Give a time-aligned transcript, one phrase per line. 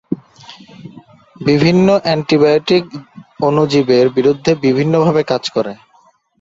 [1.41, 2.83] বিভিন্ন অ্যান্টিবায়োটিক
[3.41, 5.73] অণুজীবের বিরুদ্ধে বিভিন্ন ভাবে কাজ করে।